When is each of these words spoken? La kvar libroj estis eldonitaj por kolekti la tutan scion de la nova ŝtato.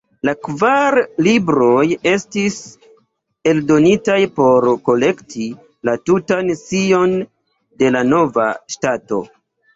La 0.27 0.33
kvar 0.45 0.95
libroj 1.25 1.83
estis 2.11 2.57
eldonitaj 3.51 4.17
por 4.41 4.67
kolekti 4.91 5.47
la 5.91 5.97
tutan 6.11 6.51
scion 6.65 7.17
de 7.85 7.95
la 7.99 8.05
nova 8.11 8.51
ŝtato. 8.77 9.25